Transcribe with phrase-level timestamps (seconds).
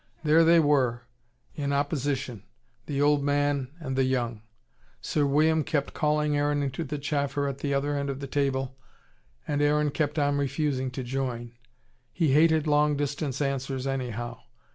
[0.23, 1.03] There they were,
[1.53, 2.41] in opposition,
[2.87, 4.41] the old man and the young.
[4.99, 8.75] Sir William kept calling Aaron into the chaffer at the other end of the table:
[9.47, 11.51] and Aaron kept on refusing to join.
[12.11, 14.39] He hated long distance answers, anyhow.